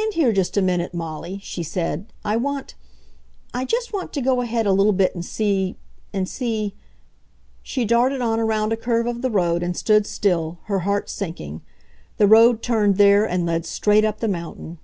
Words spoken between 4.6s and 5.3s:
a little bit and